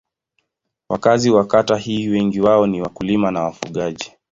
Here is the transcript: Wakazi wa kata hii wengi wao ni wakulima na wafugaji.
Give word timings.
Wakazi 0.89 1.31
wa 1.31 1.45
kata 1.47 1.77
hii 1.77 2.07
wengi 2.09 2.41
wao 2.41 2.67
ni 2.67 2.81
wakulima 2.81 3.31
na 3.31 3.43
wafugaji. 3.43 4.11